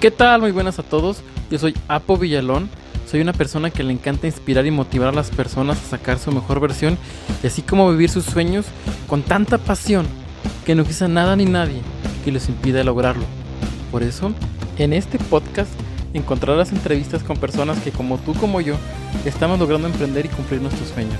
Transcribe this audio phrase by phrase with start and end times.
[0.00, 0.40] ¿Qué tal?
[0.40, 1.20] Muy buenas a todos.
[1.50, 2.70] Yo soy Apo Villalón.
[3.06, 6.32] Soy una persona que le encanta inspirar y motivar a las personas a sacar su
[6.32, 6.96] mejor versión
[7.42, 8.64] y así como vivir sus sueños
[9.06, 10.06] con tanta pasión
[10.64, 11.82] que no quizá nada ni nadie
[12.24, 13.24] que les impida lograrlo.
[13.90, 14.32] Por eso,
[14.78, 15.70] en este podcast
[16.14, 18.76] encontrarás entrevistas con personas que como tú como yo
[19.26, 21.18] estamos logrando emprender y cumplir nuestros sueños.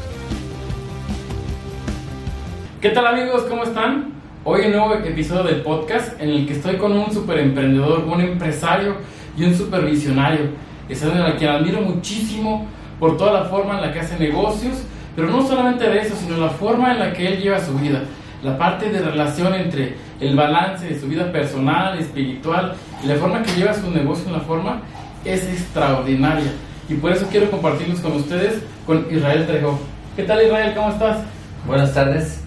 [2.81, 3.43] ¿Qué tal amigos?
[3.43, 4.20] ¿Cómo están?
[4.43, 8.23] Hoy un nuevo episodio del podcast en el que estoy con un super emprendedor, un
[8.23, 8.97] empresario
[9.37, 10.47] y un super visionario.
[10.89, 12.67] Es a quien admiro muchísimo
[12.99, 14.79] por toda la forma en la que hace negocios,
[15.15, 18.01] pero no solamente de eso, sino la forma en la que él lleva su vida.
[18.43, 23.43] La parte de relación entre el balance de su vida personal, espiritual y la forma
[23.43, 24.81] que lleva su negocio en la forma
[25.23, 26.51] es extraordinaria.
[26.89, 29.79] Y por eso quiero compartirlos con ustedes con Israel Trejo.
[30.17, 30.73] ¿Qué tal Israel?
[30.75, 31.19] ¿Cómo estás?
[31.67, 32.41] Buenas tardes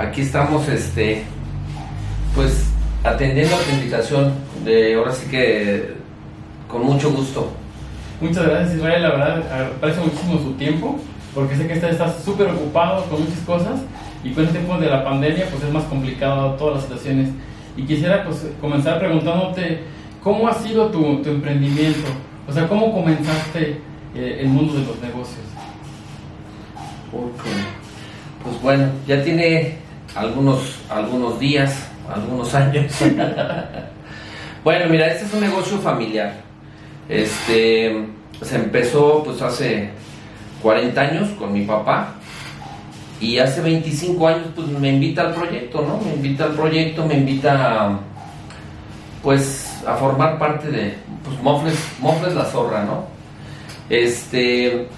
[0.00, 1.24] aquí estamos, este,
[2.34, 2.66] pues,
[3.04, 4.32] atendiendo a tu invitación
[4.64, 5.94] de ahora sí que
[6.68, 7.50] con mucho gusto.
[8.20, 10.98] Muchas gracias Israel, la verdad aprecio muchísimo su tiempo,
[11.34, 13.80] porque sé que estás súper ocupado con muchas cosas
[14.22, 17.30] y con el tiempo de la pandemia pues es más complicado todas las situaciones.
[17.76, 19.80] Y quisiera pues comenzar preguntándote
[20.22, 22.08] cómo ha sido tu, tu emprendimiento,
[22.46, 23.80] o sea, cómo comenzaste
[24.14, 25.46] eh, el mundo de los negocios.
[28.42, 29.76] Pues bueno, ya tiene
[30.14, 32.92] algunos, algunos días, algunos años.
[34.64, 36.34] bueno, mira, este es un negocio familiar.
[37.08, 38.06] Este
[38.42, 39.90] se empezó pues hace
[40.62, 42.14] 40 años con mi papá
[43.20, 46.00] y hace 25 años pues me invita al proyecto, ¿no?
[46.04, 47.98] Me invita al proyecto, me invita
[49.22, 50.94] pues a formar parte de
[51.24, 53.04] pues Mofles, Mofles la Zorra, ¿no?
[53.90, 54.88] Este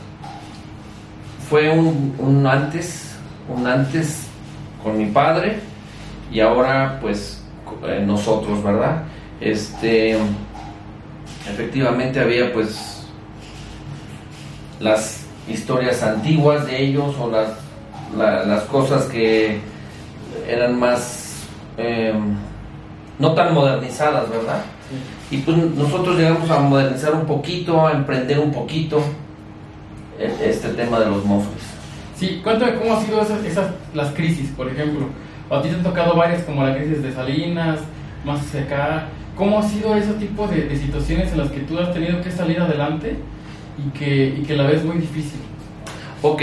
[1.48, 3.16] fue un, un antes,
[3.48, 4.26] un antes
[4.82, 5.71] con mi padre
[6.32, 7.42] y ahora pues
[7.86, 9.02] eh, nosotros, ¿verdad?
[9.40, 10.16] Este,
[11.48, 13.06] efectivamente había pues
[14.80, 17.50] las historias antiguas de ellos o las,
[18.16, 19.60] las cosas que
[20.48, 21.44] eran más
[21.76, 22.36] em,
[23.18, 24.62] no tan modernizadas, ¿verdad?
[25.30, 29.02] Y pues nosotros llegamos a modernizar un poquito, a emprender un poquito
[30.18, 31.62] e, este tema de los mofles.
[32.16, 35.06] Sí, cuéntame cómo han sido esas, las crisis, por ejemplo.
[35.52, 37.80] A ti te han tocado varias, como la crisis de Salinas,
[38.24, 39.08] más hacia acá.
[39.36, 42.58] ¿Cómo ha sido ese tipo de, situaciones en las que tú has tenido que salir
[42.58, 43.16] adelante
[43.78, 45.40] y que, y que la ves muy difícil?
[46.22, 46.42] Ok,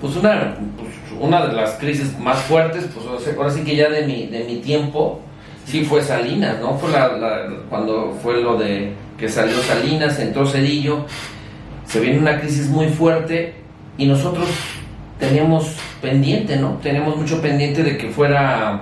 [0.00, 4.06] pues una, pues una de las crisis más fuertes, pues ahora sí que ya de
[4.06, 5.20] mi, de mi tiempo,
[5.66, 6.78] sí fue Salinas, ¿no?
[6.78, 11.04] Fue la, cuando fue lo de que salió Salinas, entró Cedillo,
[11.84, 13.54] se viene una crisis muy fuerte
[13.98, 14.48] y nosotros
[15.22, 16.70] teníamos pendiente, ¿no?
[16.82, 18.80] Teníamos mucho pendiente de que fuera,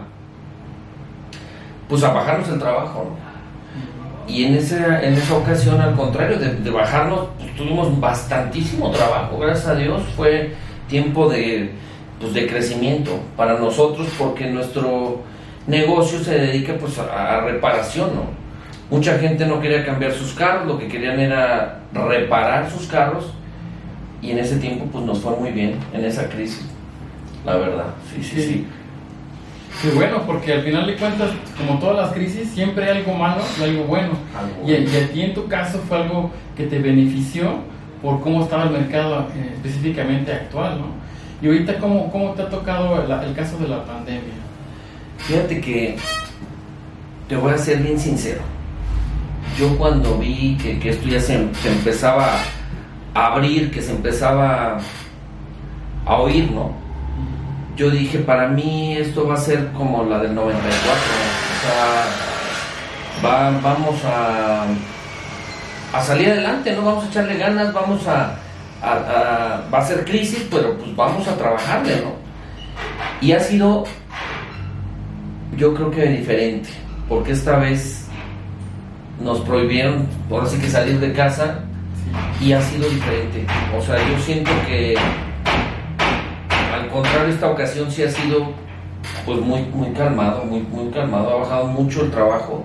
[1.86, 4.32] pues a bajarnos el trabajo, ¿no?
[4.32, 9.66] Y en esa, en esa ocasión, al contrario, de, bajarnos, pues, tuvimos bastantísimo trabajo, gracias
[9.66, 10.54] a Dios, fue
[10.88, 11.72] tiempo de,
[12.18, 15.20] pues, de crecimiento para nosotros porque nuestro
[15.66, 18.22] negocio se dedica pues a, a reparación, ¿no?
[18.88, 23.30] Mucha gente no quería cambiar sus carros, lo que querían era reparar sus carros
[24.22, 26.66] y en ese tiempo pues nos fue muy bien en esa crisis,
[27.44, 28.66] la verdad, sí, sí, sí.
[29.82, 33.40] Qué bueno, porque al final de cuentas, como todas las crisis, siempre hay algo malo
[33.58, 34.10] y algo bueno.
[34.66, 37.60] y, a ti en tu caso fue algo que te benefició
[38.02, 40.86] por cómo estaba el mercado eh, específicamente actual, ¿no?
[41.40, 44.34] Y ahorita, ¿cómo, cómo te ha tocado el, caso de la pandemia?
[45.16, 45.96] Fíjate que
[47.28, 48.42] te voy a ser bien sincero.
[49.58, 52.38] Yo cuando vi que, que esto ya se, se empezaba
[53.14, 54.78] abrir, que se empezaba
[56.06, 56.72] a oír, ¿no?
[57.76, 61.62] Yo dije, para mí esto va a ser como la del 94, o
[63.22, 64.66] sea, vamos a,
[65.96, 66.82] a salir adelante, ¿no?
[66.82, 68.34] Vamos a echarle ganas, vamos a,
[68.82, 72.12] va a ser crisis, pero pues vamos a trabajarle, ¿no?
[73.20, 73.84] Y ha sido,
[75.56, 76.70] yo creo que diferente,
[77.08, 78.06] porque esta vez
[79.20, 81.60] nos prohibieron, por así que salir de casa,
[82.40, 83.46] y ha sido diferente.
[83.76, 84.94] O sea, yo siento que
[86.72, 88.52] al contrario esta ocasión sí ha sido
[89.26, 92.64] pues muy muy calmado, muy muy calmado, ha bajado mucho el trabajo.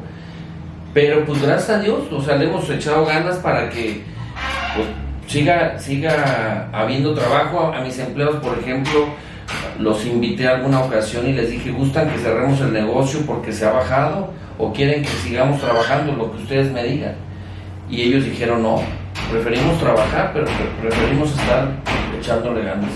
[0.93, 4.03] Pero pues gracias a Dios, o sea, le hemos echado ganas para que
[4.75, 4.87] pues,
[5.27, 9.07] siga siga habiendo trabajo a mis empleados, por ejemplo,
[9.77, 13.65] los invité a alguna ocasión y les dije, "¿Gustan que cerremos el negocio porque se
[13.65, 17.15] ha bajado o quieren que sigamos trabajando lo que ustedes me digan?"
[17.89, 18.81] Y ellos dijeron, "No,
[19.31, 20.45] preferimos trabajar, pero
[20.81, 21.71] preferimos estar
[22.17, 22.91] echándole ganas.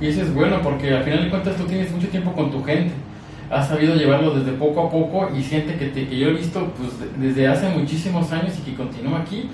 [0.00, 2.62] Y eso es bueno porque al final de cuentas tú tienes mucho tiempo con tu
[2.64, 2.94] gente.
[3.50, 6.72] has sabido llevarlo desde poco a poco y siente que, te, que yo he visto
[6.76, 9.50] pues, desde hace muchísimos años y que continúa aquí.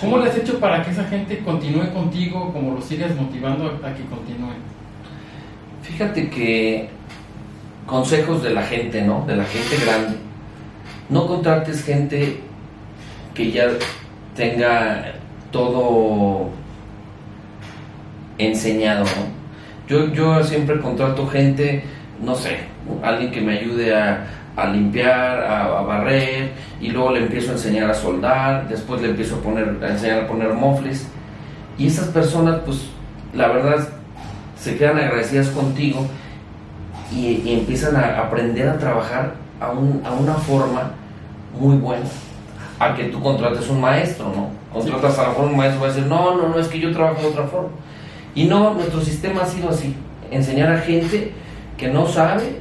[0.00, 3.94] ¿Cómo le has hecho para que esa gente continúe contigo, como lo sigas motivando a,
[3.94, 4.54] que continúe?
[5.82, 6.88] Fíjate que
[7.84, 9.24] consejos de la gente, ¿no?
[9.26, 10.16] De la gente grande.
[11.08, 12.40] No contrates gente
[13.34, 13.70] que ya
[14.36, 15.17] tenga
[15.50, 16.50] todo
[18.38, 19.38] enseñado, ¿no?
[19.88, 21.82] Yo, yo siempre contrato gente,
[22.22, 22.58] no sé,
[23.02, 24.26] alguien que me ayude a,
[24.72, 29.38] limpiar, a, barrer, y luego le empiezo a enseñar a soldar, después le empiezo a,
[29.40, 31.06] poner, a enseñar a poner mofles.
[31.78, 32.88] Y esas personas, pues,
[33.32, 33.88] la verdad,
[34.58, 36.06] se quedan agradecidas contigo
[37.12, 40.90] y, empiezan a aprender a trabajar a, a una forma
[41.58, 42.04] muy buena
[42.78, 44.50] a que tú contrates un maestro, ¿no?
[44.72, 46.92] Contratas a lo mejor un maestro va a decir, no, no, no, es que yo
[46.92, 47.70] trabajo de otra forma.
[48.34, 49.94] Y no, nuestro sistema ha sido así,
[50.30, 51.32] enseñar a gente
[51.76, 52.60] que no sabe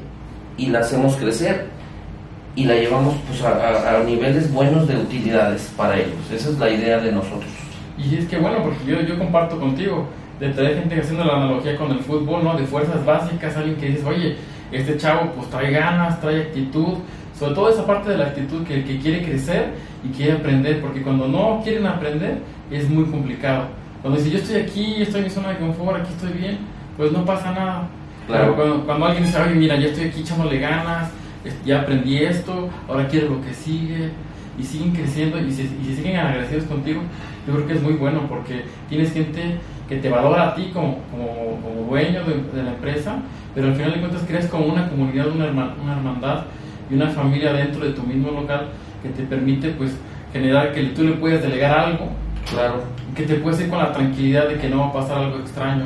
[0.57, 1.67] y la hacemos crecer
[2.55, 6.17] y la llevamos pues, a, niveles buenos de utilidades para ellos.
[6.33, 7.51] Esa es la idea de nosotros.
[7.97, 10.07] Y es que bueno, porque yo, yo comparto contigo,
[10.39, 12.55] de traer gente haciendo la analogía con el fútbol, ¿no?
[12.55, 14.37] De fuerzas básicas, alguien que dice, oye,
[14.71, 16.97] este chavo pues trae ganas, trae actitud,
[17.37, 19.73] sobre todo esa parte de la actitud que, que quiere crecer
[20.03, 22.39] y quiere aprender, porque cuando no quieren aprender
[22.71, 23.65] es muy complicado.
[24.01, 26.59] Cuando dice yo estoy aquí, estoy en mi zona de confort, aquí estoy bien,
[26.95, 27.87] pues no pasa nada.
[28.27, 28.55] Claro.
[28.57, 31.11] Pero cuando, alguien dice, oye, mira, ya estoy aquí echándole ganas,
[31.65, 34.11] ya aprendí esto, ahora quiero lo que sigue,
[34.59, 37.01] y siguen creciendo y se, y siguen agradecidos contigo,
[37.47, 39.57] yo creo que es muy bueno porque tienes gente
[39.87, 43.17] que te valora a ti como, como, como dueño de, la empresa,
[43.55, 46.45] pero al final de cuentas creas como una comunidad, una, una hermandad
[46.89, 48.69] y una familia dentro de tu mismo local
[49.01, 49.91] que te permite pues
[50.33, 52.09] generar que tú le puedes delegar algo,
[52.49, 52.83] claro,
[53.15, 55.85] que te puedes ir con la tranquilidad de que no va a pasar algo extraño,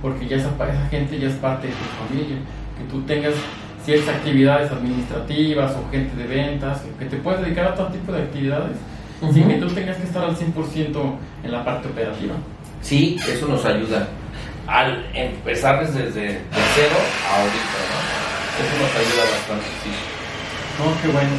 [0.00, 2.36] porque ya esa, esa gente ya es parte de tu familia,
[2.78, 3.34] que tú tengas
[3.84, 8.22] ciertas actividades administrativas o gente de ventas, que te puedes dedicar a todo tipo de
[8.22, 8.76] actividades
[9.32, 11.14] sin que tú tengas que estar al 100%
[11.44, 12.34] en la parte operativa.
[12.80, 14.08] Sí, eso nos ayuda.
[14.66, 16.96] Al empezar desde, cero
[17.28, 18.12] a ahorita, ¿no?
[18.58, 20.11] Eso nos ayuda bastante, sí.
[20.78, 21.30] No, qué bueno.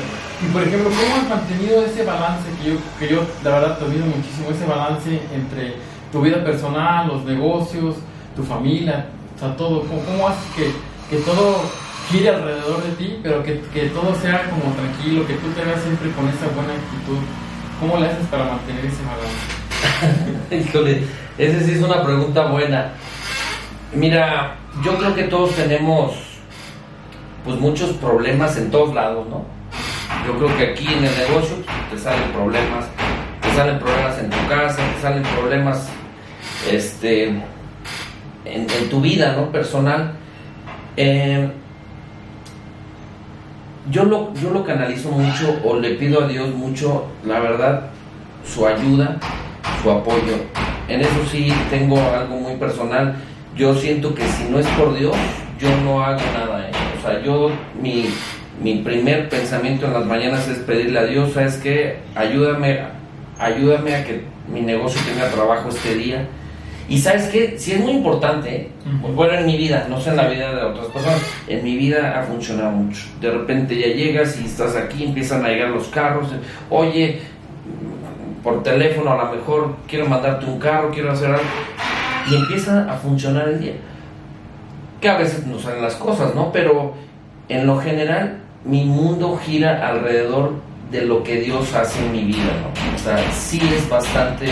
[0.41, 3.85] Y por ejemplo, ¿cómo has mantenido ese balance que yo, que yo la verdad te
[3.85, 5.75] admiro muchísimo, ese balance entre
[6.12, 7.95] tu vida personal, los negocios,
[8.35, 9.81] tu familia, o sea, todo?
[9.81, 10.71] ¿Cómo, cómo haces que,
[11.09, 11.62] que todo
[12.09, 15.81] gire alrededor de ti, pero que, que, todo sea como tranquilo, que tú te veas
[15.81, 17.19] siempre con esa buena actitud?
[17.80, 20.69] ¿Cómo le haces para mantener ese balance?
[20.69, 21.03] Híjole,
[21.38, 22.94] esa sí es una pregunta buena.
[23.94, 26.32] Mira, yo creo que todos tenemos
[27.44, 29.44] pues muchos problemas en todos lados, ¿no?
[30.25, 31.57] Yo creo que aquí en el negocio
[31.92, 32.86] te salen problemas,
[33.42, 35.90] te salen problemas en tu casa, te salen problemas
[36.72, 37.42] este,
[38.45, 39.51] en, tu vida, ¿no?
[39.51, 40.13] Personal.
[40.95, 41.50] Eh,
[43.90, 47.90] yo, lo, yo lo canalizo mucho o le pido a Dios mucho, la verdad,
[48.45, 49.18] su ayuda,
[49.81, 50.38] su apoyo.
[50.88, 53.16] En eso sí tengo algo muy personal.
[53.56, 55.16] Yo siento que si no es por Dios,
[55.60, 56.69] yo no hago nada.
[56.69, 56.82] ¿eh?
[57.04, 57.52] O sea, yo,
[57.82, 58.06] mi,
[58.62, 61.98] mi primer pensamiento en las mañanas es pedirle a Dios, ¿sabes qué?
[62.16, 62.80] Ayúdame,
[63.38, 66.26] ayúdame a que mi negocio tenga trabajo este día.
[66.88, 68.70] Y sabes qué, sí es muy importante, ¿eh?
[69.16, 72.20] bueno en mi vida, no sé en la vida de otras personas, en mi vida
[72.20, 73.02] ha funcionado mucho.
[73.20, 76.28] De repente ya llegas y estás aquí, empiezan a llegar los carros,
[76.70, 77.20] oye,
[78.44, 81.44] por teléfono a lo mejor quiero mandarte un carro, quiero hacer algo,
[82.30, 83.74] y empieza a funcionar el día.
[85.04, 86.50] Que a veces no salen las cosas, ¿no?
[86.54, 86.94] Pero
[87.50, 90.54] en lo general mi mundo gira alrededor
[90.92, 92.95] de lo que Dios hace en mi vida, ¿no?
[92.95, 94.48] O sea, sí es bastante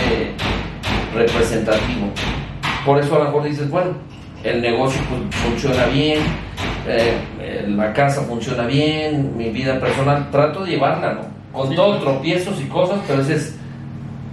[1.14, 2.06] representativo.
[2.84, 3.92] Por eso a lo mejor dices, bueno,
[4.44, 6.18] el negocio pues, funciona bien,
[6.86, 11.22] eh, eh, la casa funciona bien, mi vida personal, trato de llevarla, ¿no?
[11.58, 13.56] Con todos tropiezos y cosas, pero dices,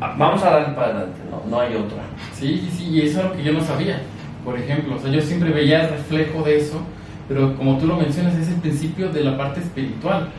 [0.02, 1.50] ah, vamos a darle para adelante, ¿no?
[1.50, 2.00] No hay otra.
[2.34, 4.02] Sí, sí, sí, y eso es lo que yo no sabía,
[4.44, 6.82] por ejemplo, o sea, yo siempre veía el reflejo de eso
[7.30, 10.30] pero como tú lo mencionas, es el principio de la parte espiritual,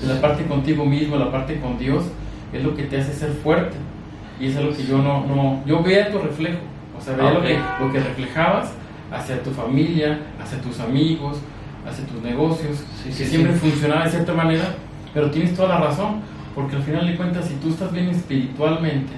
[0.00, 2.04] de la parte contigo mismo, la parte con Dios,
[2.54, 3.76] es lo que te hace ser fuerte.
[4.40, 6.58] Y es algo que yo no, no yo veía tu reflejo,
[6.98, 8.72] o sea, veía lo, que, lo que reflejabas
[9.12, 11.38] hacia tu familia, hacia tus amigos,
[11.86, 14.74] hacia tus negocios, que siempre funcionaba de cierta manera,
[15.12, 16.22] pero tienes toda la razón,
[16.54, 19.12] porque al final de cuentas, si tú estás bien espiritualmente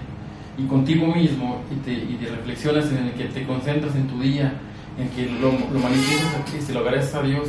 [0.62, 4.20] y contigo mismo y te, y te reflexionas en el que te concentras en tu
[4.20, 4.52] día,
[4.98, 7.48] en que lo, lo manifiestas a Cristo lo agradezco a Dios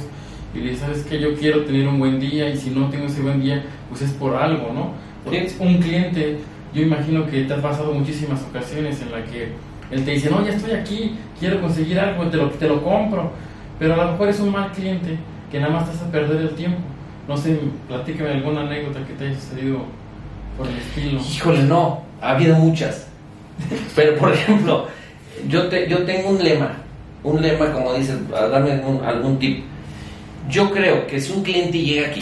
[0.53, 3.05] y le dices, ¿sabes que Yo quiero tener un buen día y si no tengo
[3.05, 4.91] ese buen día, pues es por algo, ¿no?
[5.23, 6.39] Porque un cliente,
[6.73, 9.49] yo imagino que te has pasado muchísimas ocasiones en la que
[9.91, 13.31] él te dice, no, ya estoy aquí, quiero conseguir algo, te lo, te lo compro,
[13.77, 15.17] pero a lo mejor es un mal cliente
[15.51, 16.79] que nada más te hace perder el tiempo.
[17.27, 19.79] No sé, platícame alguna anécdota que te haya sucedido
[20.57, 21.19] por el estilo.
[21.19, 23.07] Híjole, no, ha habido muchas.
[23.95, 24.87] Pero, por ejemplo,
[25.47, 26.77] yo, te, yo tengo un lema,
[27.23, 29.63] un lema, como dices, a darme algún, algún tip.
[30.49, 32.21] Yo creo que si un cliente llega aquí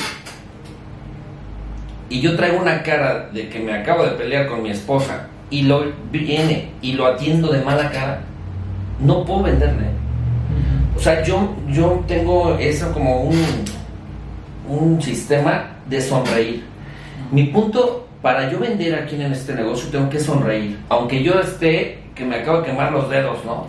[2.10, 5.62] y yo traigo una cara de que me acabo de pelear con mi esposa y
[5.62, 8.22] lo viene y lo atiendo de mala cara,
[9.00, 9.86] no puedo venderle.
[10.96, 13.38] O sea, yo, yo tengo eso como un,
[14.68, 16.63] un sistema de sonreír.
[17.32, 20.77] Mi punto para yo vender aquí en este negocio tengo que sonreír.
[20.89, 23.67] Aunque yo esté, que me acabo de quemar los dedos, ¿no?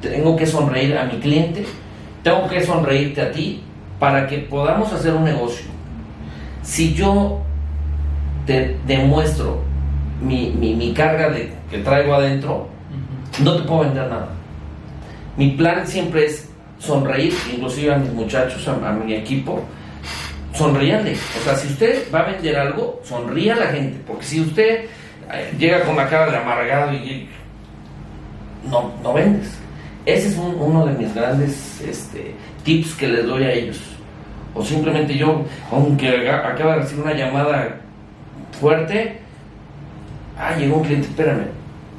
[0.00, 1.64] Tengo que sonreír a mi cliente,
[2.22, 3.62] tengo que sonreírte a ti
[3.98, 5.66] para que podamos hacer un negocio.
[6.62, 7.40] Si yo
[8.46, 9.62] te demuestro
[10.20, 12.68] mi, mi, mi carga de, que traigo adentro,
[13.42, 14.28] no te puedo vender nada.
[15.36, 19.62] Mi plan siempre es sonreír, inclusive a mis muchachos, a, a mi equipo,
[20.66, 21.12] sonríanle.
[21.40, 23.98] O sea, si usted va a vender algo, sonría a la gente.
[24.06, 24.84] Porque si usted
[25.32, 27.28] eh, llega con la cara de amargado y
[28.70, 29.58] no, no vendes.
[30.06, 33.80] Ese es un- uno de mis grandes este, tips que les doy a ellos.
[34.54, 37.76] O simplemente yo, aunque acaba de recibir una llamada
[38.60, 39.18] fuerte,
[40.38, 41.46] ah, llegó un cliente, espérame.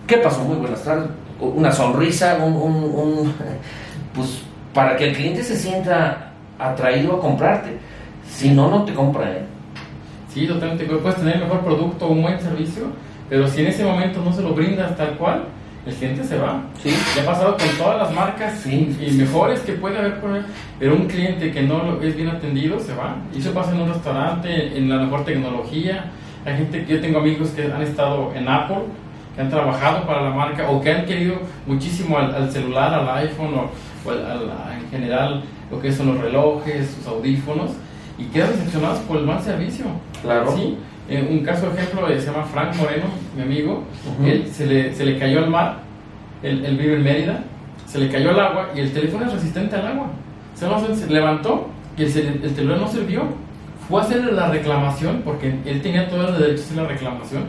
[0.07, 0.41] ¿Qué pasó?
[0.43, 1.07] Muy buenas tardes.
[1.39, 3.33] Una sonrisa, un- un-
[4.13, 4.39] pues
[4.73, 7.77] para que el cliente se sienta atraído a comprarte.
[8.33, 9.41] Si no, no te compra, ¿eh?
[10.33, 10.85] Sí, totalmente.
[10.85, 12.87] Puedes tener el mejor producto o un buen servicio,
[13.29, 15.43] pero si en ese momento no se lo brindas tal cual,
[15.85, 16.61] el cliente se va.
[16.81, 16.89] Sí.
[17.15, 20.15] Ya ha pasado con todas las marcas Sí, y sí, mejores que puede haber
[20.79, 23.17] pero un cliente que no es bien atendido se va.
[23.35, 26.05] Y eso pasa en un restaurante, en la mejor tecnología.
[26.45, 28.77] Hay gente que yo tengo amigos que han estado en Apple,
[29.35, 31.35] que han trabajado para la marca o que han querido
[31.67, 33.69] muchísimo al, al celular, al iPhone o,
[34.07, 37.71] o al- al- en general lo que son los relojes, sus audífonos
[38.17, 39.85] y quedan decepcionados por el mal servicio.
[40.21, 40.55] Claro.
[40.55, 40.77] Sí,
[41.09, 43.05] eh, un caso ejemplo eh, se llama Frank Moreno,
[43.35, 43.83] mi amigo.
[44.17, 44.27] Ujú.
[44.27, 45.79] Él se le, se le cayó al mar,
[46.41, 47.43] él, él vive en Mérida,
[47.87, 50.07] se le cayó al agua y el teléfono es resistente al agua.
[50.55, 50.67] Se,
[51.07, 51.67] levantó
[51.97, 53.23] y el, el teléfono no sirvió.
[53.87, 57.43] Fue a hacerle la reclamación porque él tenía todo el derecho a hacer la reclamación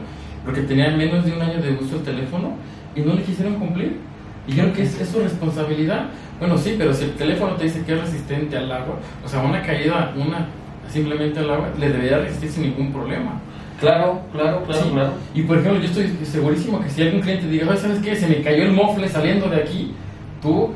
[0.44, 2.52] porque tenía menos de un año de uso el teléfono
[2.94, 3.98] y no le quisieron cumplir.
[4.46, 6.06] Y yo creo que es, es su responsabilidad.
[6.38, 9.40] Bueno, sí, pero si el teléfono te dice que es resistente al agua, o sea,
[9.40, 10.46] una caída, una
[10.88, 13.40] simplemente al agua, le debería resistir sin ningún problema.
[13.80, 14.90] Claro, claro, claro, Sí.
[14.92, 15.12] claro.
[15.34, 18.14] Y por ejemplo, yo estoy segurísimo que si algún cliente diga, "Oye, ¿sabes qué?
[18.14, 19.94] Se me cayó el mofle saliendo de aquí,
[20.42, 20.70] tú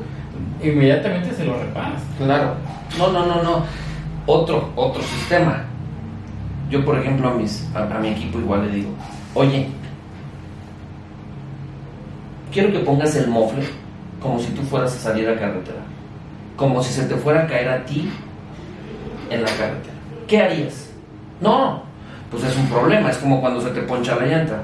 [0.63, 2.01] inmediatamente se lo reparas.
[2.17, 2.55] Claro.
[2.97, 3.63] No, no, no, no.
[4.25, 5.63] Otro, otro sistema.
[6.69, 8.89] Yo, por ejemplo, a, mis, a, a mi equipo igual le digo,
[9.33, 9.67] oye,
[12.51, 13.63] quiero que pongas el mofle
[14.21, 15.79] como si tú fueras a salir a carretera.
[16.55, 18.09] Como si se te fuera a caer a ti
[19.29, 19.93] en la carretera.
[20.27, 20.89] ¿Qué harías?
[21.39, 21.83] No,
[22.29, 23.09] pues es un problema.
[23.09, 24.63] Es como cuando se te poncha la llanta.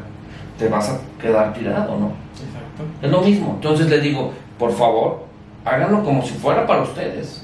[0.57, 2.11] Te vas a quedar tirado, ¿no?
[2.33, 2.83] Exacto.
[3.01, 3.53] Es lo mismo.
[3.55, 5.25] Entonces les digo, por favor,
[5.63, 7.43] háganlo como si fuera para ustedes.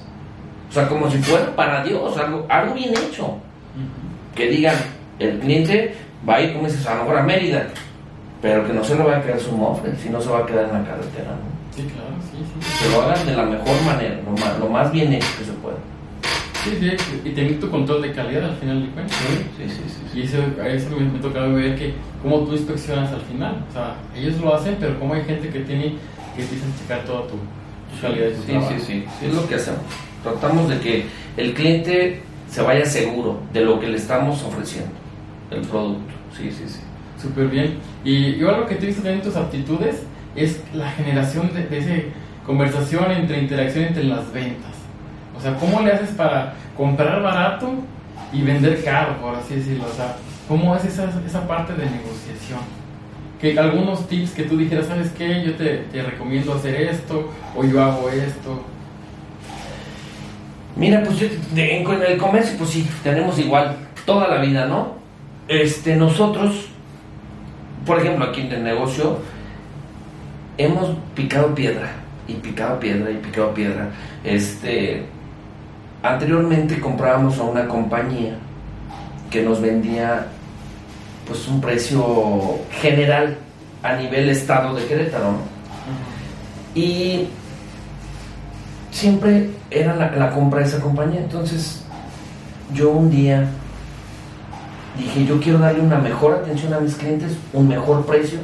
[0.69, 3.37] O sea, como si fuera para Dios, algo, algo bien hecho.
[4.35, 4.75] Que digan,
[5.19, 5.95] el cliente
[6.27, 7.67] va a ir, como dices, a lo mejor a Mérida,
[8.41, 10.45] pero que no se le va a quedar su mofle, si no se va a
[10.45, 11.31] quedar en la carretera.
[11.31, 11.75] ¿no?
[11.75, 12.83] Sí, claro, sí, sí.
[12.85, 15.51] Que lo hagan de la mejor manera, lo más, lo más bien hecho que se
[15.53, 15.77] pueda.
[16.63, 19.17] Sí, sí, y tener tu control de calidad al final de cuentas.
[19.57, 19.83] sí, sí,
[20.13, 20.19] sí.
[20.19, 23.63] Y eso, a eso me, me toca ver que cómo tú inspeccionas al final.
[23.69, 25.95] O sea, ellos lo hacen, pero como hay gente que tiene
[26.35, 28.69] que empiezan a checar toda tu, tu calidad de tu Sí, trabajo.
[28.77, 29.81] sí, sí, sí, es lo que hacemos.
[30.23, 31.05] Tratamos de que
[31.37, 34.91] el cliente se vaya seguro de lo que le estamos ofreciendo,
[35.49, 36.13] el producto.
[36.37, 36.79] Sí, sí, sí.
[37.21, 37.77] Súper bien.
[38.03, 40.03] Y yo algo que te he visto también en tus aptitudes
[40.35, 42.07] es la generación de, de esa
[42.45, 44.71] conversación entre interacción entre las ventas.
[45.37, 47.73] O sea, ¿cómo le haces para comprar barato
[48.33, 49.85] y vender caro, por así decirlo?
[49.91, 50.15] O sea,
[50.47, 52.59] ¿cómo es esa, esa parte de negociación?
[53.39, 55.43] Que algunos tips que tú dijeras, ¿sabes qué?
[55.43, 58.63] Yo te, te recomiendo hacer esto o yo hago esto.
[60.75, 63.75] Mira, pues yo, en el comercio, pues sí, tenemos igual
[64.05, 64.95] toda la vida, ¿no?
[65.47, 66.67] Este, nosotros,
[67.85, 69.19] por ejemplo, aquí en el negocio,
[70.57, 71.91] hemos picado piedra,
[72.27, 73.89] y picado piedra, y picado piedra.
[74.23, 75.05] Este,
[76.03, 78.35] anteriormente comprábamos a una compañía
[79.29, 80.27] que nos vendía,
[81.25, 83.37] pues, un precio general
[83.83, 85.37] a nivel estado de Querétaro, ¿no?
[86.75, 87.27] Y
[88.91, 91.19] siempre era la, la compra de esa compañía.
[91.21, 91.83] Entonces,
[92.73, 93.49] yo un día
[94.97, 98.39] dije, yo quiero darle una mejor atención a mis clientes, un mejor precio.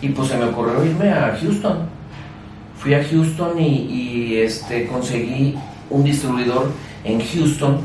[0.00, 1.78] Y pues se me ocurrió irme a Houston.
[2.76, 5.56] Fui a Houston y, este, conseguí
[5.90, 6.70] un distribuidor
[7.04, 7.78] en Houston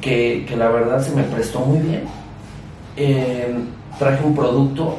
[0.00, 2.02] que, que la verdad se me prestó muy bien.
[2.96, 3.54] Eh,
[3.98, 4.98] traje un producto,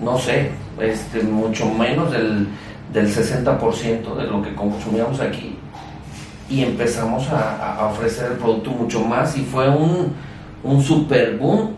[0.00, 2.48] no sé, este, mucho menos del,
[2.92, 5.55] del 60% de lo que consumíamos aquí
[6.48, 10.12] y empezamos a, ofrecer el producto mucho más y fue un,
[10.62, 11.70] un super boom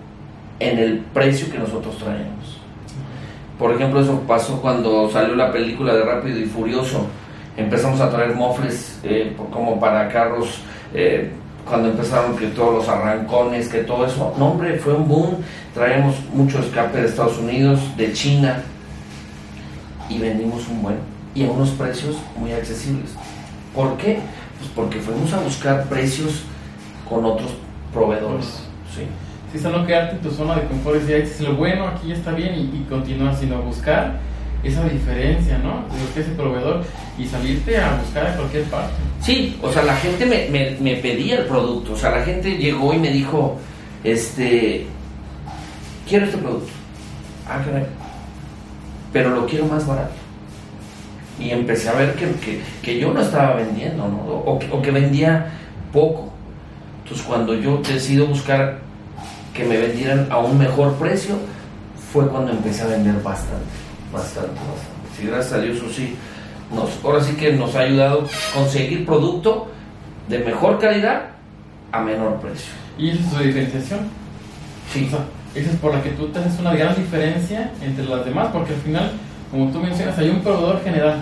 [0.60, 2.58] en el precio que nosotros traemos.
[3.58, 7.06] Por ejemplo, eso pasó cuando salió la película de Rápido y Furioso.
[7.56, 10.60] Empezamos a traer mofles eh, como para carros,
[10.94, 11.32] eh,
[11.68, 14.32] cuando empezaron que todos los arrancones, que todo eso.
[14.38, 15.36] No, hombre, fue un boom.
[15.74, 18.62] Traemos mucho escape de Estados Unidos, de China,
[20.08, 20.96] y vendimos un buen,
[21.34, 23.10] y a unos precios muy accesibles.
[23.74, 24.20] ¿Por qué?
[24.58, 26.42] Pues porque fuimos a buscar precios
[27.08, 27.50] con otros
[27.92, 28.46] proveedores.
[28.94, 29.02] Sí.
[29.52, 32.32] Sí, o no quedarte en tu zona de confort y decir, lo bueno aquí está
[32.32, 34.18] bien y, y continúas, sino buscar
[34.62, 35.84] esa diferencia, ¿no?
[35.94, 36.84] De lo que es el proveedor
[37.16, 38.92] y salirte a buscar a cualquier parte.
[39.22, 42.56] Sí, o sea, la gente me, me, me pedía el producto, o sea, la gente
[42.56, 43.58] llegó y me dijo,
[44.04, 44.86] este,
[46.08, 46.70] quiero este producto.
[47.46, 47.86] Ah, caray.
[49.12, 50.12] Pero lo quiero más barato.
[51.38, 54.18] Y empecé a ver que, que, que yo no estaba vendiendo, ¿no?
[54.18, 55.46] O, o que vendía
[55.92, 56.32] poco.
[57.02, 58.78] Entonces, cuando yo decido buscar
[59.54, 61.36] que me vendieran a un mejor precio,
[62.12, 63.64] fue cuando empecé a vender bastante,
[64.12, 65.16] bastante, bastante.
[65.16, 66.16] Sí, gracias a Dios, eso sí,
[66.74, 69.68] nos, ahora sí que nos ha ayudado a conseguir producto
[70.28, 71.30] de mejor calidad
[71.92, 72.72] a menor precio.
[72.98, 74.00] Y esa es su diferenciación.
[74.92, 75.06] Sí.
[75.06, 78.48] O sea, esa es por la que tú tienes una gran diferencia entre las demás,
[78.52, 79.12] porque al final,
[79.50, 81.16] como tú mencionas, hay un proveedor general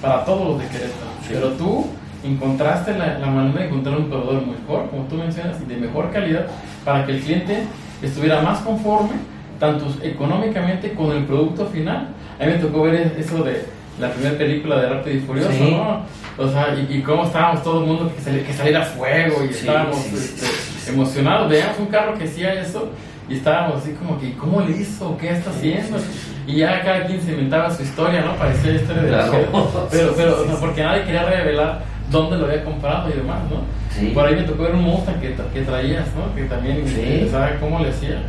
[0.00, 1.28] para todos los de Querétaro, Sí.
[1.32, 1.86] pero tú
[2.24, 6.10] encontraste la, la manera de encontrar un proveedor mejor, como tú mencionas, y de mejor
[6.10, 6.46] calidad,
[6.84, 7.64] para que el cliente
[8.02, 9.12] estuviera más conforme,
[9.60, 12.08] tanto económicamente con el producto final.
[12.40, 13.64] A mí me tocó ver eso de
[14.00, 15.70] la primera película de Rápido y Furioso, Sí.
[15.70, 16.02] ¿no?
[16.38, 19.48] O sea, y, y cómo estábamos todo el mundo que, sali- que saliera fuego y
[19.54, 21.48] Sí, estábamos este, emocionados.
[21.48, 22.90] Veíamos un carro que hacía eso
[23.28, 25.16] y estábamos así como que, ¿cómo le hizo?
[25.18, 25.98] ¿Qué está haciendo?
[26.46, 28.34] Y ya cada quien se inventaba su historia, ¿no?
[28.36, 29.88] Parecía la historia de la Claro.
[29.90, 33.62] Pero, pero, o sea, porque nadie quería revelar dónde lo había comprado y demás, ¿no?
[33.90, 34.12] Sí.
[34.14, 36.32] Por ahí me tocó ver un Mustang que, que traías, ¿no?
[36.36, 37.28] Que también Sí.
[37.30, 38.22] sabía cómo le hacía.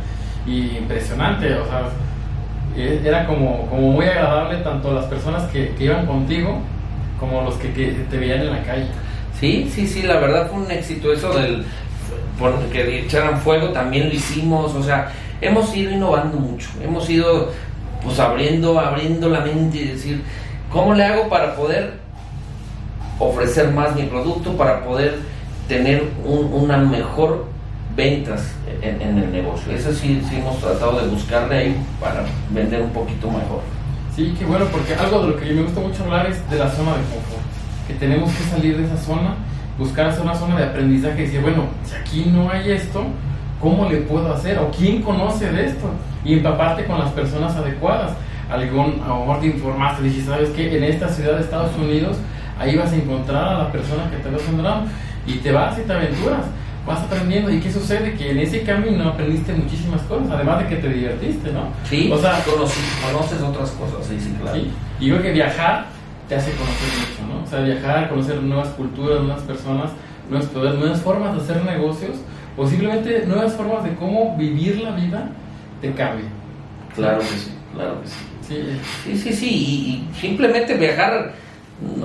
[0.46, 1.82] Y impresionante, o sea,
[2.76, 6.60] e- era como, como muy agradable tanto las personas que, que iban contigo
[7.20, 8.86] como los que, que te veían en la calle.
[9.38, 11.64] Sí, sí, sí, la verdad fue un éxito eso del
[12.72, 17.52] que echaran fuego, también lo hicimos, o sea, hemos ido innovando mucho, hemos ido
[18.02, 20.22] pues abriendo, abriendo la mente y decir,
[20.72, 21.94] ¿cómo le hago para poder
[23.18, 25.18] ofrecer más mi producto, para poder
[25.66, 27.46] tener un- una mejor
[27.96, 29.72] ventas en, el negocio?
[29.72, 33.60] Eso sí, sí hemos tratado de buscarle ahí para vender un poquito mejor.
[34.14, 36.70] Sí, qué bueno, porque algo de lo que me gusta mucho hablar es de la
[36.70, 37.42] zona de confort.
[37.86, 39.34] Que tenemos que salir de esa zona,
[39.78, 43.04] buscar hacer una zona de aprendizaje y decir, bueno, si aquí no hay esto,
[43.60, 44.58] ¿cómo le puedo hacer?
[44.58, 45.90] ¿O quién conoce de esto?
[46.24, 48.12] Y empaparte con las personas adecuadas.
[48.50, 50.76] Algún, a lo mejor te informaste, dijiste, ¿sabes qué?
[50.76, 52.16] En esta ciudad de Estados Unidos,
[52.58, 54.90] ahí vas a encontrar a la persona que te va sembrando
[55.26, 56.40] y te vas y te aventuras.
[56.86, 57.50] Vas aprendiendo.
[57.52, 58.14] ¿Y qué sucede?
[58.14, 61.64] Que en ese camino aprendiste muchísimas cosas, además de que te divertiste, ¿no?
[61.84, 62.80] Sí, O sea, conocí-
[63.12, 64.56] conoces otras cosas, sí, sí, claro.
[64.56, 64.70] ¿sí?
[64.98, 65.84] Y creo que viajar
[66.28, 67.44] te hace conocer mucho, ¿no?
[67.44, 69.90] O sea, viajar, conocer nuevas culturas, nuevas personas,
[70.28, 72.16] nuevos poderes, nuevas formas de hacer negocios,
[72.56, 75.30] o simplemente nuevas formas de cómo vivir la vida
[75.80, 76.26] te cambia.
[76.94, 78.14] Claro que sí, claro que sí.
[79.04, 81.32] Sí, Sí, sí, y, y simplemente viajar,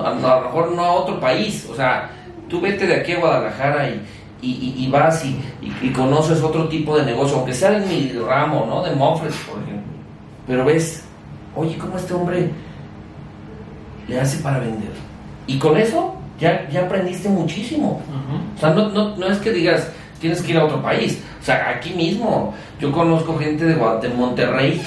[0.04, 2.10] a lo mejor no a otro país, o sea,
[2.50, 4.02] tú vete de aquí a Guadalajara y,
[4.42, 5.30] y, vas y,
[5.62, 8.84] y- y conoces otro tipo de negocio, aunque sea en mi ramo, ¿no?
[8.84, 9.84] De Mofres, por ejemplo.
[10.46, 11.06] Pero ves,
[11.56, 12.50] oye, ¿cómo este hombre
[14.08, 14.92] le hace para vender?
[15.48, 18.02] Y con eso ya, ya aprendiste muchísimo.
[18.56, 21.22] O sea, no, no, no es que digas, tienes que ir a otro país.
[21.42, 22.54] O sea, aquí mismo.
[22.80, 24.82] Yo conozco gente de, de Monterrey,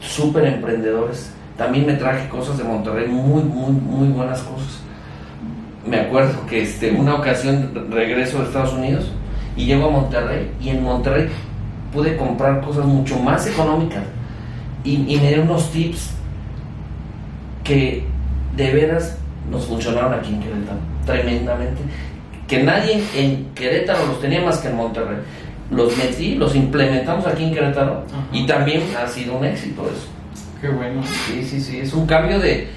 [0.00, 1.32] súper emprendedores.
[1.56, 4.80] También me traje cosas de Monterrey, muy, muy, muy buenas cosas.
[5.86, 9.10] Me acuerdo que este, una ocasión regreso de Estados Unidos
[9.56, 11.28] y llego a Monterrey y en Monterrey
[11.92, 14.02] pude comprar cosas mucho más económicas
[14.84, 16.10] y, y me dieron unos tips
[17.66, 18.04] que
[18.56, 19.16] de veras
[19.50, 21.82] nos funcionaron aquí en Querétaro, tremendamente.
[22.48, 25.16] Que nadie en Querétaro los tenía más que en Monterrey.
[25.70, 28.22] Los metí, los implementamos aquí en Querétaro Ajá.
[28.32, 30.06] y también ha sido un éxito eso.
[30.60, 31.02] Qué bueno.
[31.26, 32.68] Sí, sí, sí, es un cambio de,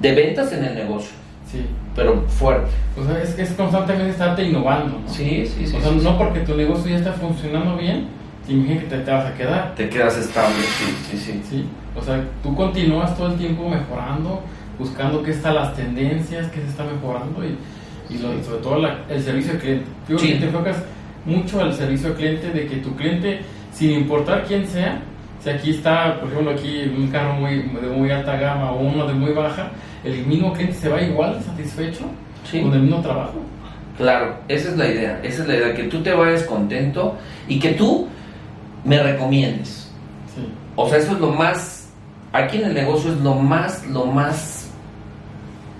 [0.00, 1.10] de ventas en el negocio,
[1.50, 1.64] Sí.
[1.96, 2.70] pero fuerte.
[3.00, 5.08] O sea, es, es constantemente estarte innovando, ¿no?
[5.12, 5.76] Sí, sí, sí.
[5.76, 6.16] O sea, sí, no sí.
[6.18, 8.06] porque tu negocio ya está funcionando bien,
[8.46, 9.74] te imagina que te, te vas a quedar.
[9.74, 11.42] Te quedas estable, sí, sí, sí.
[11.48, 11.64] ¿sí?
[11.96, 14.42] O sea, tú continúas todo el tiempo mejorando,
[14.78, 17.56] buscando qué están las tendencias, qué se está mejorando y,
[18.12, 19.86] y sobre todo el servicio al cliente.
[20.08, 20.82] Yo que te enfocas
[21.24, 23.40] mucho al servicio al cliente, de que tu cliente,
[23.72, 25.00] sin importar quién sea,
[25.42, 29.06] si aquí está, por ejemplo, aquí un carro muy, de muy alta gama o uno
[29.06, 29.70] de muy baja,
[30.02, 32.04] el mismo cliente se va igual satisfecho
[32.50, 33.40] con el mismo trabajo.
[33.96, 37.58] Claro, esa es la idea, esa es la idea, que tú te vayas contento y
[37.58, 38.08] que tú
[38.84, 39.92] me recomiendes.
[40.76, 41.73] O sea, eso es lo más,
[42.34, 44.68] aquí en el negocio es lo más, lo más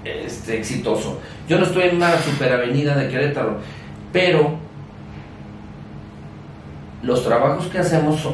[0.04, 1.18] este, exitoso.
[1.48, 3.58] Yo no estoy en una superavenida de Querétaro,
[4.12, 4.56] pero
[7.02, 8.26] los trabajos que hacemos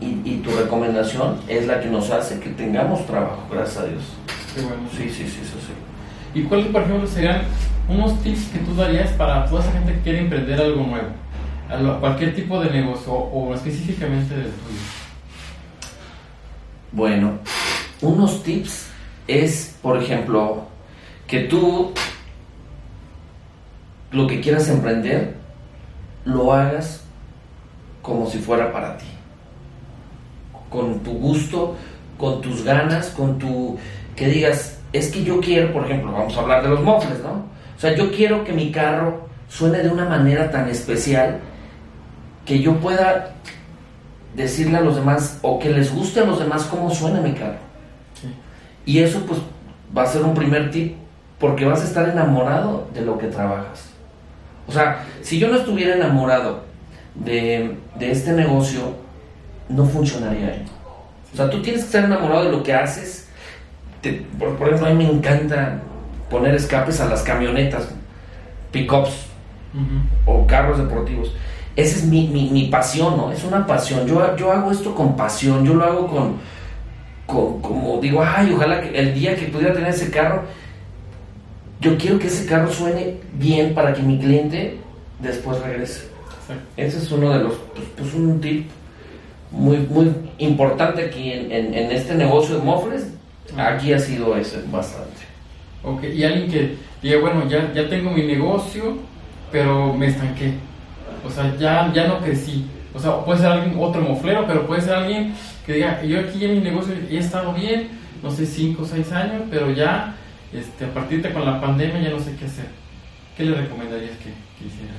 [0.00, 4.04] y, tu recomendación es la que nos hace que tengamos trabajo, gracias a Dios.
[4.54, 4.88] Qué bueno.
[4.96, 5.74] Sí, sí, sí, eso sí.
[6.34, 7.42] ¿Y cuáles, por ejemplo, serían
[7.88, 11.08] unos tips que tú darías para toda esa gente que quiere emprender algo nuevo?
[11.68, 14.99] A cualquier tipo de negocio o específicamente del tuyo.
[16.92, 17.38] Bueno,
[18.00, 18.88] unos tips
[19.28, 20.64] es, por ejemplo,
[21.26, 21.92] que tú
[24.10, 25.36] lo que quieras emprender,
[26.24, 27.04] lo hagas
[28.02, 29.06] como si fuera para ti.
[30.68, 31.76] Con tu gusto,
[32.18, 33.78] con tus ganas, con tu...
[34.16, 37.44] que digas, es que yo quiero, por ejemplo, vamos a hablar de los mofles, ¿no?
[37.76, 41.38] O sea, yo quiero que mi carro suene de una manera tan especial
[42.44, 43.34] que yo pueda
[44.34, 47.58] decirle a los demás o que les guste a los demás cómo suena mi carro.
[48.86, 49.40] Y eso pues
[49.96, 50.96] va a ser un primer tip
[51.38, 53.90] porque vas a estar enamorado de lo que trabajas.
[54.68, 56.64] O sea, si yo no estuviera enamorado
[57.14, 58.94] de, este negocio,
[59.68, 60.62] no funcionaría.
[61.32, 63.28] O sea, tú tienes que estar enamorado de lo que haces.
[64.38, 65.80] por, por, ejemplo, a mí me encanta
[66.28, 67.88] poner escapes a las camionetas,
[68.70, 69.26] pickups
[70.26, 71.34] o carros deportivos.
[71.76, 73.32] Esa es mi, mi, pasión, ¿no?
[73.32, 74.06] Es una pasión.
[74.06, 76.36] Yo, yo hago esto con pasión, yo lo hago con,
[77.26, 80.42] con, como digo, ay, ojalá que el día que pudiera tener ese carro,
[81.80, 84.78] yo quiero que ese carro suene bien para que mi cliente
[85.20, 86.08] después regrese.
[86.76, 88.68] Ese es uno de los, pues, pues, un tip
[89.52, 93.06] muy, muy importante aquí en, en, este negocio de mofles.
[93.56, 95.22] Aquí ha sido ese bastante.
[95.82, 98.98] Ok, y alguien que diga, bueno, ya, ya tengo mi negocio,
[99.50, 100.54] pero me estanqué
[101.24, 102.66] o sea, ya, ya no crecí.
[102.94, 106.44] O sea, puede ser alguien, otro moflero, pero puede ser alguien que diga, yo aquí
[106.44, 107.88] en mi negocio he estado bien,
[108.22, 110.14] no sé, 5 o 6 años, pero ya,
[110.52, 112.66] este, a partir de con la pandemia ya no sé qué hacer.
[113.36, 114.94] ¿Qué le recomendarías que, que hiciera?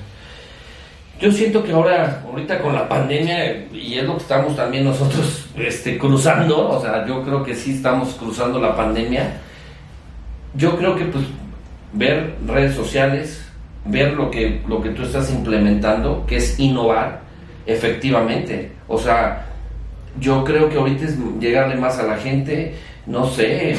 [1.19, 5.45] Yo siento que ahora, ahorita con la pandemia, y es lo que estamos también nosotros
[5.55, 9.33] este, cruzando, o sea, yo creo que sí estamos cruzando la pandemia.
[10.55, 11.25] Yo creo que pues
[11.93, 13.50] ver redes sociales,
[13.85, 17.21] ver lo que, lo que tú estás implementando, que es innovar
[17.65, 18.71] efectivamente.
[18.87, 19.45] O sea,
[20.19, 23.75] yo creo que ahorita es llegarle más a la gente, no sé,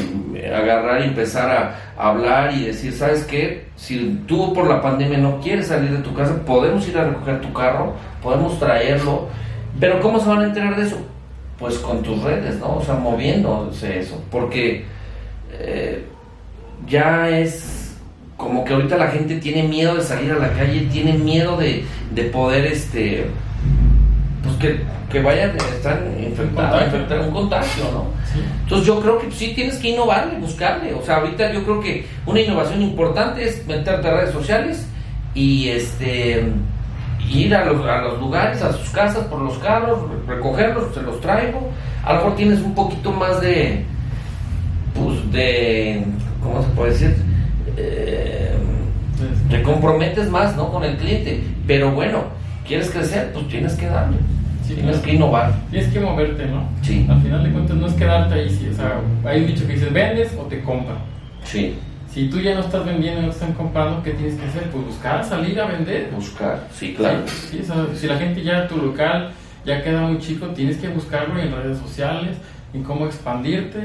[0.54, 3.66] agarrar y empezar a, hablar y decir, ¿sabes qué?
[3.76, 7.40] Si tú por la pandemia no quieres salir de tu casa, podemos ir a recoger
[7.40, 9.28] tu carro, podemos traerlo,
[9.78, 10.96] pero ¿cómo se van a enterar de eso?
[11.58, 12.76] Pues con tus redes, ¿no?
[12.76, 14.84] O sea, moviéndose eso, porque
[15.52, 16.04] eh,
[16.88, 17.82] ya es
[18.42, 21.85] como que ahorita la gente tiene miedo de salir a la calle, tiene miedo de,
[22.12, 23.28] de poder, este,
[24.42, 28.07] pues que, que vayan, están infectados, infectar un contagio, ¿no?
[28.64, 32.05] Entonces yo creo que sí tienes que innovarle, buscarle, o sea, ahorita yo creo que
[32.26, 34.88] una innovación importante es meterte a redes sociales
[35.35, 36.44] y este
[37.31, 41.20] ir a los, a los lugares, a sus casas por los carros, recogerlos, se los
[41.20, 41.70] traigo,
[42.02, 43.85] a lo mejor tienes un poquito más de,
[44.94, 46.05] pues de,
[46.42, 47.32] ¿cómo se puede decir?
[47.76, 48.52] Eh,
[49.50, 50.70] te comprometes más ¿no?
[50.70, 51.42] con el cliente.
[51.66, 52.24] Pero bueno,
[52.66, 54.16] quieres crecer, pues tienes que darle.
[54.66, 55.52] tienes que innovar.
[55.70, 56.68] Tienes que moverte, ¿no?
[56.82, 57.06] Sí.
[57.08, 58.70] Al final de cuentas no es quedarte ahí.
[58.72, 60.98] O sea, hay un dicho que dice, vendes o te compran.
[61.44, 61.76] Sí.
[62.08, 64.64] Si tú ya no estás vendiendo no están comprando, ¿qué tienes que hacer?
[64.64, 66.11] Pues buscar, salir a vender.
[66.14, 67.20] Buscar, sí, claro.
[67.26, 69.32] si la gente ya, tu local
[69.64, 72.37] ya queda muy chico, tienes que buscarlo en redes sociales,
[72.74, 73.78] en cómo expandirte,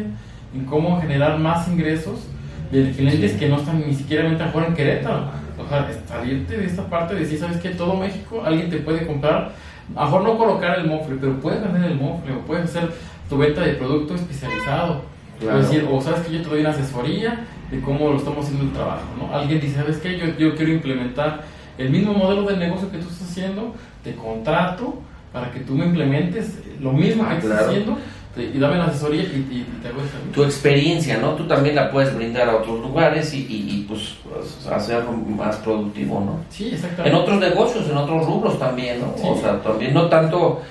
[0.53, 2.27] en cómo generar más ingresos
[2.71, 5.31] de clientes que no están ni siquiera en Querétaro.
[5.57, 9.05] O sea, salirte de esta parte de decir, ¿sabes que Todo México, alguien te puede
[9.07, 9.53] comprar,
[9.95, 12.91] a mejor no colocar el mofle, pero puedes vender el mofle o puedes hacer
[13.29, 15.01] tu venta de producto especializado.
[15.41, 18.65] O decir, o sabes que yo te doy una asesoría de cómo lo estamos haciendo
[18.65, 19.35] el trabajo, ¿no?
[19.35, 20.17] Alguien dice, ¿sabes qué?
[20.17, 21.43] Yo, yo quiero implementar
[21.77, 24.99] el mismo modelo de negocio que tú estás haciendo, te contrato
[25.31, 27.97] para que tú me implementes lo mismo que estás haciendo
[28.35, 30.01] y dame la asesoría y, te hago
[30.33, 31.31] Tu experiencia, ¿no?
[31.31, 36.19] Tú también la puedes brindar a otros lugares y, y, pues, pues hacerlo más productivo,
[36.19, 36.39] ¿no?
[36.49, 37.09] Sí, exactamente.
[37.09, 39.13] En otros negocios, en otros rubros también, ¿no?
[39.29, 40.61] O sea, también no tanto,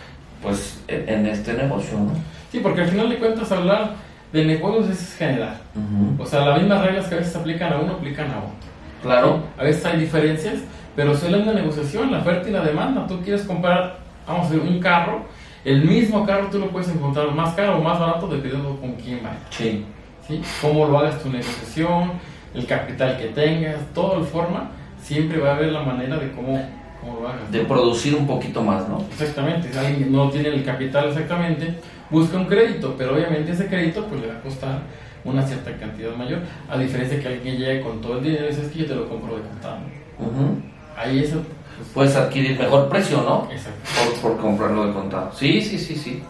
[0.43, 2.13] pues, en, este negocio, ¿no?
[2.53, 3.95] Sí, porque al final de cuentas hablar
[4.33, 5.59] de negocios es general.
[5.75, 6.23] Ujú.
[6.23, 8.67] O sea, las mismas reglas que a veces aplican a uno, aplican a otro.
[9.03, 9.41] Claro.
[9.59, 10.55] A veces hay diferencias,
[10.95, 13.07] pero suele una negociación, la oferta y la demanda.
[13.07, 15.25] Tú quieres comprar, vamos a decir, un carro,
[15.67, 19.21] el mismo carro tú lo puedes encontrar más caro o más barato dependiendo con quién
[19.23, 19.41] vaya.
[19.51, 19.85] Sí.
[20.27, 20.41] ¿sí?
[20.63, 22.13] Cómo lo hagas tu negociación,
[22.55, 24.71] el capital que tengas, todo el forma,
[25.03, 26.65] siempre va a haber la manera de cómo,
[27.01, 27.51] cómo lo hagas.
[27.51, 29.05] De producir un poquito más, ¿no?
[29.11, 31.75] Exactamente, si alguien no tiene el capital exactamente,
[32.11, 34.83] busca un crédito, pero obviamente ese crédito pues le va a costar
[35.25, 38.63] una cierta cantidad mayor, a diferencia que alguien llegue con todo el dinero y dice,
[38.63, 39.79] es que yo te lo compro de contado.
[40.21, 40.63] Ujú.
[40.97, 41.56] Ahí eso, pues,
[41.95, 43.49] Puedes adquirir mejor precio, ¿no?
[43.53, 43.81] exacto.
[44.23, 45.31] Por, por comprarlo de contado.
[45.35, 46.23] Sí, sí, sí, sí.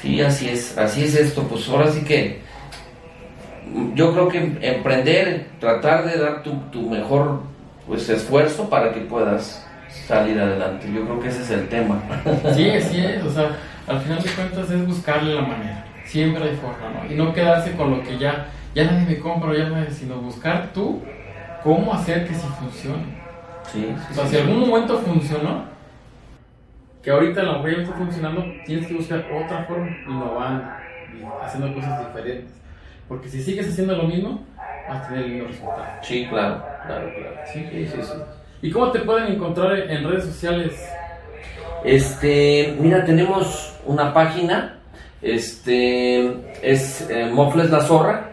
[0.00, 1.42] Sí, así es, así es esto.
[1.44, 2.40] Pues ahora sí que
[3.94, 7.40] yo creo que em- emprender, tratar de dar tu, tu mejor
[7.86, 9.64] pues esfuerzo para que puedas
[10.06, 10.90] salir adelante.
[10.92, 12.00] Yo creo que ese es el tema.
[12.54, 16.56] Sí, así es, o sea, al final de cuentas es buscarle la manera, siempre hay
[16.56, 17.12] forma, ¿no?
[17.12, 20.70] Y no quedarse con lo que ya, ya nadie me compra, ya nadie, sino buscar
[20.74, 21.02] tú
[21.62, 23.15] cómo hacer que sí funcione.
[23.72, 25.64] Sí, O sea, si algún momento funcionó,
[27.02, 30.64] que ahorita a lo mejor ya no está funcionando, tienes que buscar otra forma, innovando,
[31.14, 32.52] y haciendo cosas diferentes.
[33.08, 34.44] Porque si sigues haciendo lo mismo,
[34.88, 35.84] vas a tener el mismo resultado.
[36.02, 37.36] sí, claro, claro, claro.
[37.52, 38.12] Sí, sí, sí.
[38.62, 40.74] ¿Y cómo te pueden encontrar en redes sociales?
[41.84, 44.78] Este, mira, tenemos una página,
[45.22, 46.26] este,
[46.62, 48.30] es eh, Mofles La Zorra,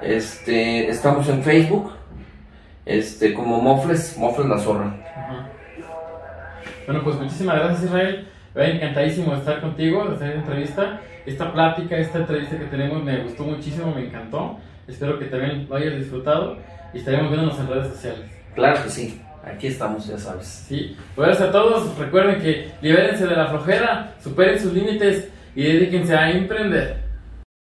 [0.00, 1.92] este, estamos en Facebook,
[2.86, 4.94] este, como Mofles, Mofles La Zorra.
[5.14, 5.48] Ajá.
[6.86, 8.28] Bueno, pues muchísimas gracias Israel.
[8.54, 11.00] Me encantadísimo de estar contigo, de hacer esta entrevista.
[11.26, 14.58] Esta plática, esta entrevista que tenemos me gustó muchísimo, me encantó.
[14.86, 16.56] Espero que también lo hayas disfrutado
[16.94, 18.30] y estaremos viéndonos en redes sociales.
[18.54, 20.46] Claro que sí, aquí estamos, ya sabes.
[20.46, 21.98] Sí, pues gracias a todos.
[21.98, 27.05] Recuerden que libérense de la flojera, superen sus límites y dedíquense a emprender.